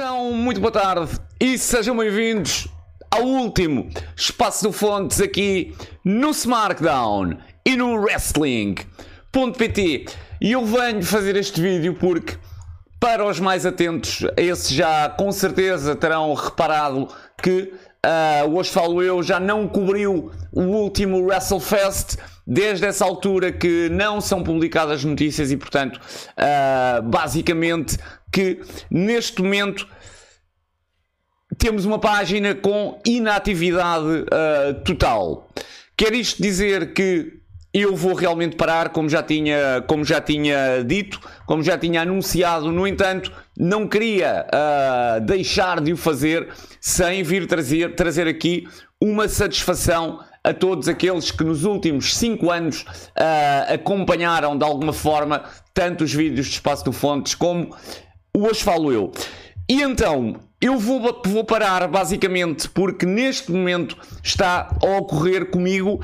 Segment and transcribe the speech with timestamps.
[0.00, 1.10] Então, muito boa tarde
[1.40, 2.68] e sejam bem-vindos
[3.10, 5.74] ao último Espaço do Fontes aqui
[6.04, 7.36] no SmackDown
[7.66, 10.06] e no Wrestling.pt.
[10.40, 12.36] E eu venho fazer este vídeo porque,
[13.00, 17.08] para os mais atentos, esses já com certeza terão reparado
[17.42, 17.72] que
[18.06, 24.20] uh, hoje falo eu já não cobriu o último WrestleFest desde essa altura que não
[24.20, 27.98] são publicadas notícias e, portanto, uh, basicamente
[28.32, 28.60] que
[28.90, 29.88] neste momento
[31.56, 35.48] temos uma página com inatividade uh, total.
[35.96, 37.38] Quer isto dizer que
[37.72, 42.72] eu vou realmente parar, como já tinha, como já tinha dito, como já tinha anunciado,
[42.72, 46.48] no entanto, não queria uh, deixar de o fazer
[46.80, 48.66] sem vir trazer, trazer aqui
[49.00, 55.44] uma satisfação a todos aqueles que nos últimos 5 anos uh, acompanharam de alguma forma
[55.74, 57.76] tanto os vídeos de Espaço do Fontes como
[58.36, 59.12] hoje falo eu.
[59.68, 66.00] E então, eu vou, vou parar basicamente porque neste momento está a ocorrer comigo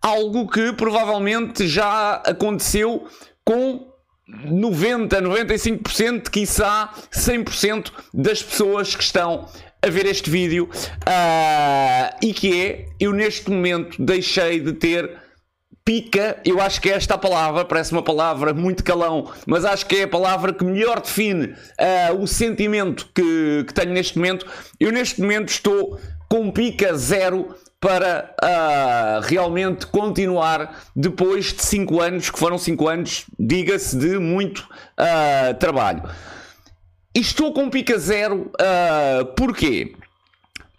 [0.00, 3.06] algo que provavelmente já aconteceu
[3.44, 3.90] com
[4.26, 9.48] 90, 95%, quiçá 100% das pessoas que estão
[9.82, 15.10] a ver este vídeo uh, e que é, eu neste momento deixei de ter
[15.84, 19.96] pica, eu acho que é esta palavra, parece uma palavra muito calão, mas acho que
[19.96, 24.46] é a palavra que melhor define uh, o sentimento que, que tenho neste momento.
[24.78, 32.30] Eu neste momento estou com pica zero para uh, realmente continuar depois de 5 anos,
[32.30, 36.02] que foram 5 anos, diga-se, de muito uh, trabalho.
[37.16, 39.94] E estou com pica zero, uh, porquê?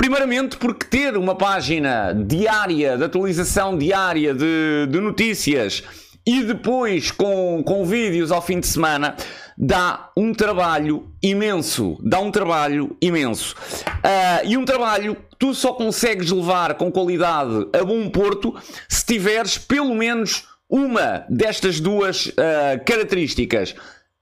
[0.02, 5.83] Primeiramente porque ter uma página diária, de atualização diária de, de notícias
[6.26, 9.15] e depois com, com vídeos ao fim de semana
[9.55, 11.99] dá um trabalho imenso.
[12.02, 13.55] Dá um trabalho imenso.
[13.87, 18.55] Uh, e um trabalho que tu só consegues levar com qualidade a bom porto
[18.89, 23.76] se tiveres pelo menos uma destas duas uh, características.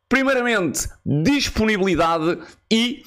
[0.10, 2.38] Primeiramente, disponibilidade
[2.70, 3.02] e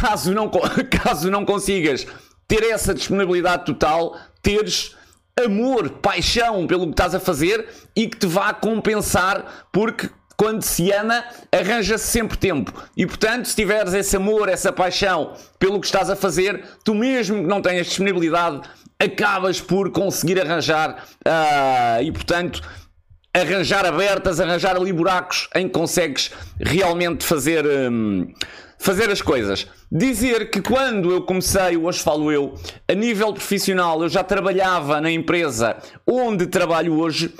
[0.00, 0.50] caso não,
[1.04, 2.06] caso não consigas
[2.48, 4.96] ter essa disponibilidade total, teres
[5.44, 10.90] amor, paixão pelo que estás a fazer e que te vá compensar, porque quando se
[10.90, 11.22] ama,
[11.52, 12.72] arranja-se sempre tempo.
[12.96, 17.42] E portanto, se tiveres esse amor, essa paixão pelo que estás a fazer, tu mesmo
[17.42, 18.62] que não tenhas disponibilidade,
[18.98, 21.04] acabas por conseguir arranjar.
[21.26, 22.62] Uh, e portanto,
[23.34, 27.66] arranjar abertas, arranjar ali buracos em que consegues realmente fazer.
[27.66, 28.32] Um,
[28.80, 29.66] fazer as coisas.
[29.92, 32.54] Dizer que quando eu comecei, hoje falo eu,
[32.88, 35.76] a nível profissional, eu já trabalhava na empresa
[36.06, 37.32] onde trabalho hoje.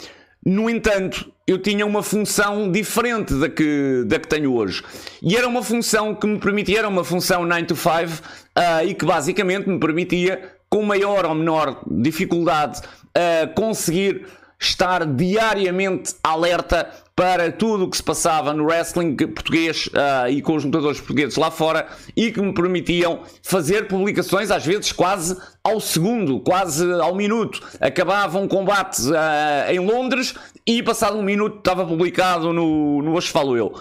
[0.44, 4.82] No entanto, eu tinha uma função diferente da que, da que tenho hoje.
[5.22, 8.22] E era uma função que me permitia, era uma função 9 to 5 uh,
[8.54, 14.26] ah, e que basicamente me permitia, com maior ou menor dificuldade, uh, conseguir
[14.58, 16.90] estar diariamente alerta
[17.20, 21.36] para tudo o que se passava no wrestling português uh, e com os lutadores portugueses
[21.36, 21.86] lá fora
[22.16, 27.60] e que me permitiam fazer publicações às vezes quase ao segundo, quase ao minuto.
[27.78, 30.34] Acabava um combate uh, em Londres
[30.66, 33.78] e passado um minuto estava publicado no, no Hoje Falo Eu.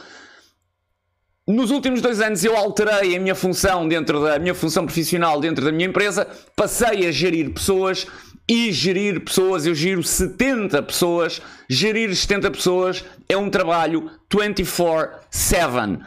[1.48, 5.64] Nos últimos dois anos eu alterei a minha função dentro da minha função profissional dentro
[5.64, 8.06] da minha empresa, passei a gerir pessoas
[8.50, 11.40] e gerir pessoas, eu giro 70 pessoas,
[11.70, 16.00] gerir 70 pessoas é um trabalho 24/7.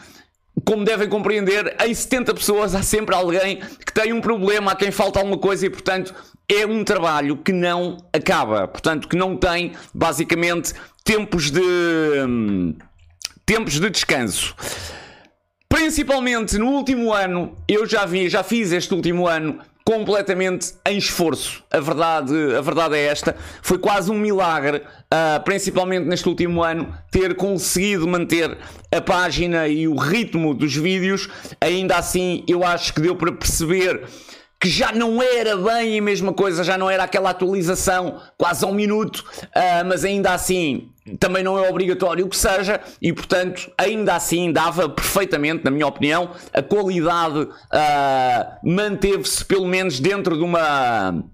[0.64, 4.90] Como devem compreender, em 70 pessoas há sempre alguém que tem um problema, a quem
[4.90, 6.12] falta alguma coisa e, portanto,
[6.48, 8.66] é um trabalho que não acaba.
[8.66, 10.74] Portanto, que não tem, basicamente,
[11.04, 12.74] tempos de hum,
[13.46, 14.54] tempos de descanso.
[15.68, 21.62] Principalmente no último ano, eu já vi, já fiz este último ano completamente em esforço.
[21.70, 23.36] A verdade, a verdade é esta.
[23.62, 28.56] Foi quase um milagre, uh, principalmente neste último ano, ter conseguido manter
[28.94, 31.28] a página e o ritmo dos vídeos.
[31.60, 34.02] Ainda assim, eu acho que deu para perceber
[34.62, 38.72] que já não era bem a mesma coisa, já não era aquela atualização quase ao
[38.72, 40.88] minuto, uh, mas ainda assim
[41.18, 46.30] também não é obrigatório que seja, e portanto, ainda assim dava perfeitamente, na minha opinião,
[46.52, 47.48] a qualidade uh,
[48.62, 51.24] manteve-se pelo menos dentro de uma,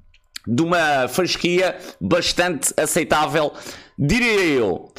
[0.46, 3.52] de uma fasquia bastante aceitável,
[3.98, 4.90] diria eu.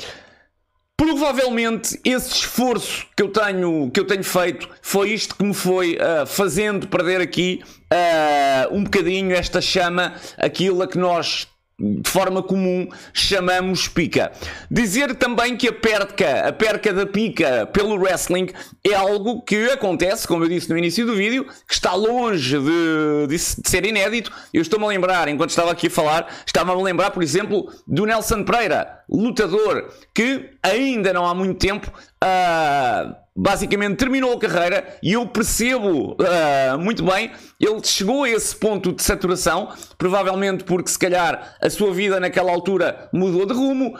[0.99, 5.95] Provavelmente esse esforço que eu tenho, que eu tenho feito foi isto que me foi
[5.95, 11.47] uh, fazendo perder aqui uh, um bocadinho esta chama, aquilo a que nós
[11.79, 14.31] de forma comum chamamos pica.
[14.69, 18.49] Dizer também que a perca, a perca da pica pelo wrestling
[18.85, 23.27] é algo que acontece, como eu disse no início do vídeo, que está longe de,
[23.27, 24.31] de, ser inédito.
[24.53, 28.05] Eu estou-me a lembrar, enquanto estava aqui a falar, estava-me a lembrar, por exemplo, do
[28.05, 31.91] Nelson Pereira, lutador, que ainda não há muito tempo.
[32.23, 38.53] Uh, basicamente terminou a carreira e eu percebo uh, muito bem, ele chegou a esse
[38.53, 43.97] ponto de saturação, provavelmente porque se calhar a sua vida naquela altura mudou de rumo,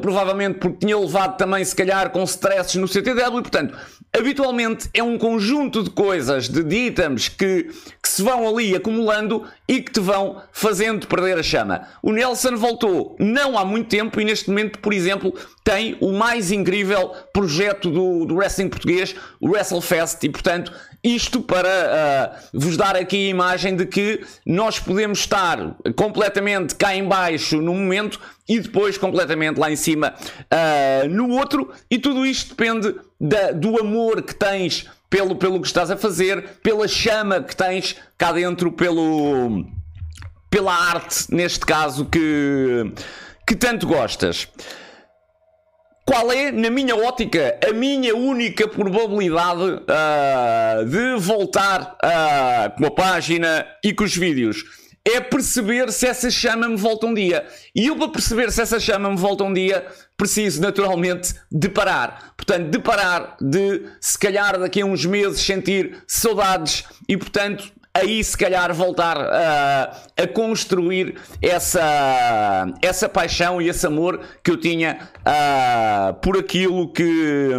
[0.00, 3.76] provavelmente porque tinha levado também se calhar com stresses no CTW e portanto,
[4.12, 7.70] habitualmente é um conjunto de coisas, de, itens que,
[8.02, 11.86] que se vão ali acumulando e que te vão fazendo perder a chama.
[12.02, 16.50] O Nelson voltou não há muito tempo e neste momento, por exemplo, tem o mais
[16.50, 21.68] incrível projeto do, do wrestling português, o WrestleFest, e portanto, isto para
[22.52, 27.60] uh, vos dar aqui a imagem de que nós podemos estar completamente cá em baixo
[27.74, 33.52] momento e depois completamente lá em cima uh, no outro, e tudo isto depende da,
[33.52, 38.32] do amor que tens pelo, pelo que estás a fazer, pela chama que tens cá
[38.32, 39.66] dentro, pelo,
[40.48, 42.92] pela arte, neste caso, que,
[43.46, 44.48] que tanto gostas.
[46.10, 52.90] Qual é, na minha ótica, a minha única probabilidade uh, de voltar uh, com a
[52.90, 54.64] página e com os vídeos?
[55.04, 57.46] É perceber se essa chama me volta um dia.
[57.72, 59.86] E eu, para perceber se essa chama me volta um dia,
[60.16, 62.34] preciso naturalmente de parar.
[62.36, 68.22] Portanto, de parar, de se calhar daqui a uns meses sentir saudades e, portanto, aí
[68.22, 75.08] se calhar voltar a, a construir essa, essa paixão e esse amor que eu tinha
[75.20, 77.50] uh, por aquilo que,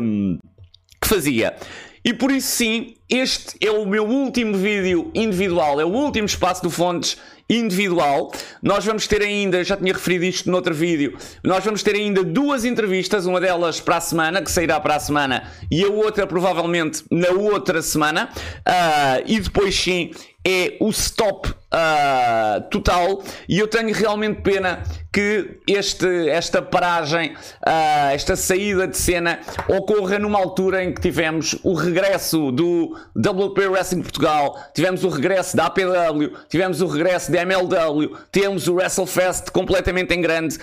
[1.02, 1.56] que fazia.
[2.04, 6.64] E por isso sim, este é o meu último vídeo individual, é o último espaço
[6.64, 7.18] do Fontes
[7.52, 8.32] individual.
[8.62, 12.24] Nós vamos ter ainda, já tinha referido isto no outro vídeo, nós vamos ter ainda
[12.24, 16.26] duas entrevistas, uma delas para a semana, que sairá para a semana, e a outra
[16.26, 18.30] provavelmente na outra semana.
[18.60, 20.12] Uh, e depois sim,
[20.44, 24.84] é o stop uh, total e eu tenho realmente pena
[25.14, 31.56] que este, esta paragem, uh, esta saída de cena ocorra numa altura em que tivemos
[31.64, 37.41] o regresso do WP Wrestling Portugal, tivemos o regresso da APW, tivemos o regresso da
[37.42, 40.58] MLW, temos o WrestleFest completamente em grande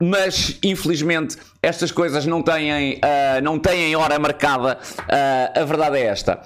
[0.00, 4.78] mas infelizmente estas coisas não têm, uh, não têm hora marcada.
[5.00, 6.40] Uh, a verdade é esta.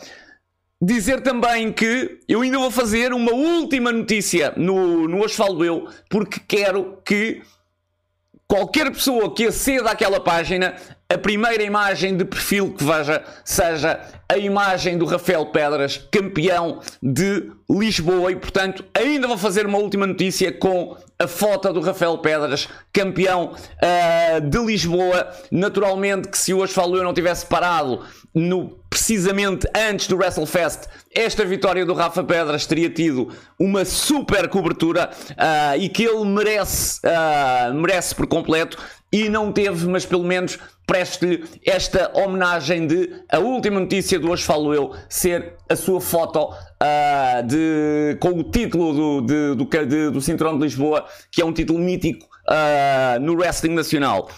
[0.81, 6.41] Dizer também que eu ainda vou fazer uma última notícia no, no Falo Eu, porque
[6.49, 7.43] quero que
[8.49, 10.75] qualquer pessoa que aceda àquela página,
[11.13, 17.51] a primeira imagem de perfil que veja seja a imagem do Rafael Pedras, campeão de
[17.69, 22.67] Lisboa, e portanto ainda vou fazer uma última notícia com a foto do Rafael Pedras,
[22.93, 25.31] campeão uh, de Lisboa.
[25.51, 28.01] Naturalmente que se hoje falo eu não tivesse parado
[28.35, 33.29] no, precisamente antes do WrestleFest, esta vitória do Rafa Pedras teria tido
[33.59, 38.79] uma super cobertura uh, e que ele merece, uh, merece por completo
[39.13, 44.45] e não teve, mas pelo menos preste-lhe esta homenagem de a última notícia do Hoje
[44.45, 50.11] Falo Eu ser a sua foto uh, de, com o título do, de, do, de,
[50.11, 52.27] do Cinturão de Lisboa, que é um título mítico
[53.21, 54.29] no wrestling nacional.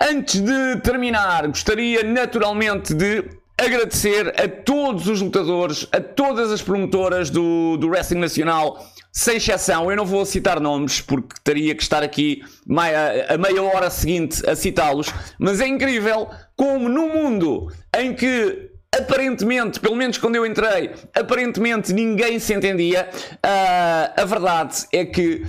[0.00, 3.24] Antes de terminar, gostaria naturalmente de
[3.60, 9.90] agradecer a todos os lutadores, a todas as promotoras do, do Wrestling Nacional, sem exceção.
[9.90, 12.42] Eu não vou citar nomes porque teria que estar aqui
[13.28, 19.78] a meia hora seguinte a citá-los, mas é incrível como no mundo em que aparentemente,
[19.78, 25.44] pelo menos quando eu entrei, aparentemente ninguém se entendia, uh, a verdade é que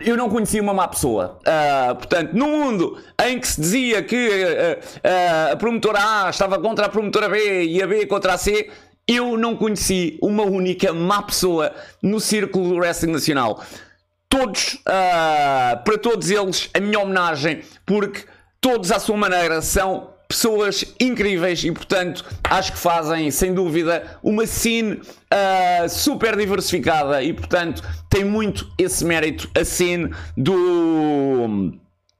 [0.00, 1.38] eu não conhecia uma má pessoa.
[1.40, 6.58] Uh, portanto, no mundo em que se dizia que uh, uh, a promotora A estava
[6.58, 8.70] contra a promotora B e a B contra a C,
[9.06, 13.62] eu não conheci uma única má pessoa no círculo do wrestling nacional.
[14.28, 18.26] Todos, para todos eles, a minha homenagem, porque
[18.60, 24.46] todos à sua maneira são pessoas incríveis e, portanto, acho que fazem, sem dúvida, uma
[24.46, 31.72] scene uh, super diversificada e, portanto, tem muito esse mérito, a scene do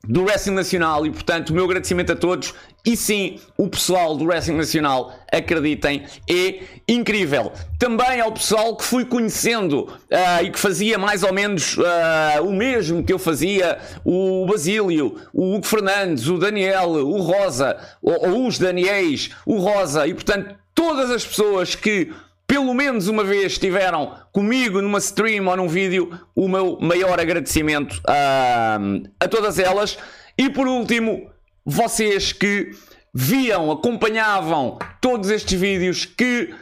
[0.07, 2.55] do Wrestling Nacional e, portanto, o meu agradecimento a todos.
[2.85, 7.53] E sim, o pessoal do Wrestling Nacional, acreditem, é incrível.
[7.79, 12.53] Também ao pessoal que fui conhecendo uh, e que fazia mais ou menos uh, o
[12.53, 18.47] mesmo que eu fazia: o Basílio, o Hugo Fernandes, o Daniel, o Rosa, ou, ou
[18.47, 22.13] os Daniels, o Rosa, e portanto, todas as pessoas que
[22.59, 28.01] pelo menos uma vez estiveram comigo numa stream ou num vídeo, o meu maior agradecimento
[28.05, 28.81] a,
[29.21, 29.97] a todas elas.
[30.37, 31.31] E por último,
[31.65, 32.73] vocês que
[33.15, 36.53] viam, acompanhavam todos estes vídeos, que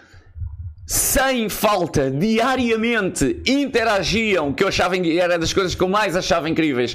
[0.87, 6.95] sem falta, diariamente interagiam, que eu achava era das coisas que eu mais achava incríveis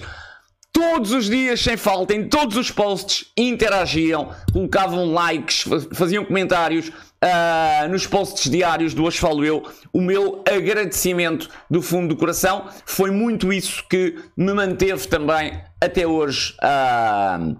[0.71, 7.87] todos os dias, sem falta, em todos os posts, interagiam, colocavam likes, faziam comentários uh,
[7.89, 9.63] nos posts diários do Hoje Eu.
[9.93, 16.07] O meu agradecimento do fundo do coração foi muito isso que me manteve também até
[16.07, 16.55] hoje.
[16.63, 17.55] Uh,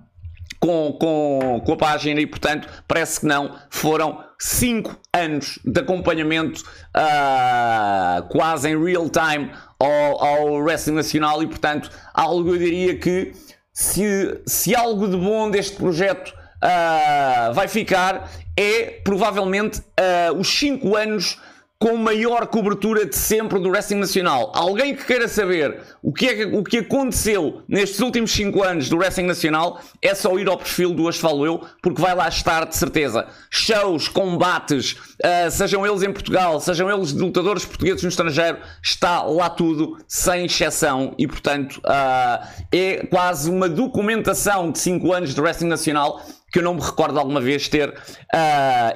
[0.62, 3.56] com, com, com a página e, portanto, parece que não.
[3.68, 6.62] Foram 5 anos de acompanhamento
[6.96, 9.51] uh, quase em real time
[9.84, 13.34] ao, ao wrestling nacional e, portanto, algo eu diria que
[13.74, 20.96] se, se algo de bom deste projeto uh, vai ficar é provavelmente uh, os 5
[20.96, 21.40] anos
[21.82, 24.52] com maior cobertura de sempre do wrestling nacional.
[24.54, 28.98] Alguém que queira saber o que, é, o que aconteceu nestes últimos 5 anos do
[28.98, 32.66] wrestling nacional, é só ir ao perfil do Hoje Falo Eu, porque vai lá estar
[32.66, 33.28] de certeza.
[33.50, 39.24] Shows, combates, uh, sejam eles em Portugal, sejam eles de lutadores portugueses no estrangeiro, está
[39.24, 45.42] lá tudo, sem exceção, e portanto uh, é quase uma documentação de 5 anos de
[45.42, 47.93] wrestling nacional que eu não me recordo alguma vez ter uh,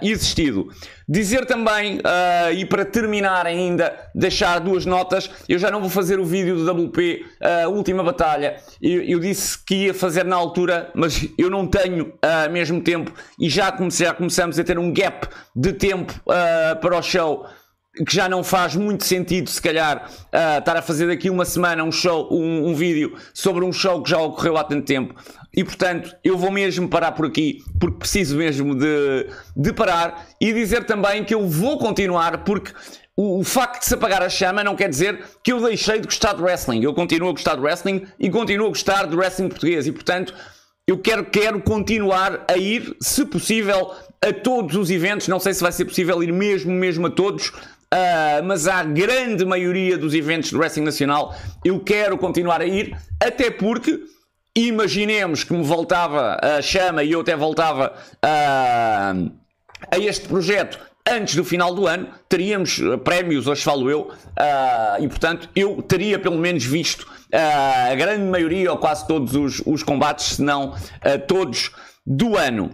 [0.02, 0.68] existido.
[1.08, 5.30] Dizer também, uh, e para terminar ainda, deixar duas notas.
[5.48, 7.24] Eu já não vou fazer o vídeo do WP,
[7.66, 8.58] uh, última batalha.
[8.82, 13.14] Eu, eu, disse que ia fazer na altura, mas eu não tenho uh, mesmo tempo
[13.40, 16.14] e já, comecei, já começamos a ter um gap de tempo
[16.82, 17.46] para o show
[18.04, 21.84] que já não faz muito sentido, se calhar, uh, estar a fazer daqui uma semana
[21.84, 25.16] um show, um, um, vídeo sobre um show que já ocorreu há tanto tempo.
[25.56, 30.52] E portanto, eu vou mesmo parar por aqui, porque preciso mesmo de, de parar e
[30.52, 32.74] dizer também que eu vou continuar, porque
[33.16, 36.06] o, o, facto de se apagar a chama não quer dizer que eu deixei de
[36.08, 36.84] gostar de wrestling.
[36.84, 39.88] Eu continuo a gostar de wrestling e continuo a gostar de wrestling português.
[39.88, 40.34] E portanto,
[40.86, 45.30] eu quero, quero continuar a ir, se possível, a todos os eventos.
[45.30, 47.54] Não sei se vai ser possível ir mesmo, mesmo a todos
[47.96, 51.34] Uh, mas à grande maioria dos eventos do Wrestling Nacional
[51.64, 54.02] eu quero continuar a ir, até porque
[54.54, 59.32] imaginemos que me voltava a chama e eu até voltava uh,
[59.90, 65.08] a este projeto antes do final do ano, teríamos prémios, hoje falo eu, uh, e
[65.08, 69.84] portanto eu teria pelo menos visto uh, a grande maioria ou quase todos os, os
[69.84, 70.76] combates, se não uh,
[71.28, 71.72] todos,
[72.06, 72.72] do ano.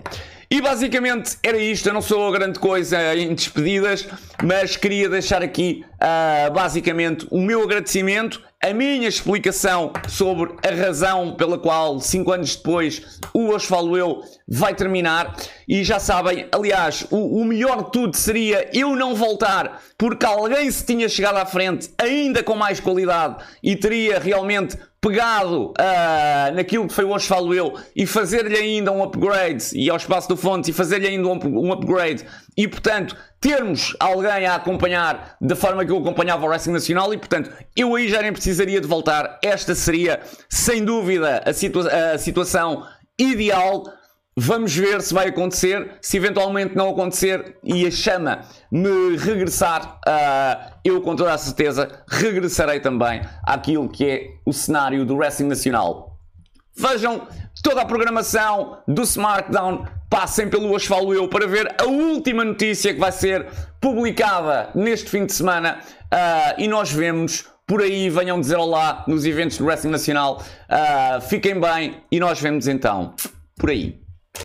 [0.53, 1.88] E basicamente era isto.
[1.88, 4.05] Eu não sou grande coisa em despedidas,
[4.43, 11.36] mas queria deixar aqui uh, basicamente o meu agradecimento, a minha explicação sobre a razão
[11.36, 15.36] pela qual, 5 anos depois, o Hoje Falo Eu vai terminar.
[15.67, 20.69] E já sabem, aliás, o, o melhor de tudo seria eu não voltar, porque alguém
[20.71, 26.88] se tinha chegado à frente ainda com mais qualidade e teria realmente pegado uh, naquilo
[26.88, 30.69] que foi hoje falo eu e fazer-lhe ainda um upgrade e ao espaço do fonte
[30.69, 32.24] e fazer-lhe ainda um, um, upgrade.
[32.55, 37.17] E portanto termos alguém a acompanhar da forma que eu acompanhava o Wrestling Nacional e
[37.17, 39.39] portanto eu aí já nem precisaria de voltar.
[39.43, 42.86] Esta seria sem dúvida a, situa a situação
[43.17, 43.83] ideal
[44.38, 45.97] Vamos ver se vai acontecer.
[46.01, 52.03] Se eventualmente não acontecer e a chama me regressar, uh, eu com toda a certeza
[52.07, 56.17] regressarei também àquilo que é o cenário do Wrestling Nacional.
[56.73, 57.27] Vejam
[57.61, 59.85] toda a programação do SmackDown.
[60.09, 63.45] Passem pelo Hoje Falo Eu para ver a última notícia que vai ser
[63.81, 65.79] publicada neste fim de semana.
[66.05, 68.09] Uh, e nós vemos por aí.
[68.09, 70.41] Venham dizer olá nos eventos do Wrestling Nacional.
[70.69, 73.13] Uh, fiquem bem e nós vemos então
[73.57, 74.00] por aí.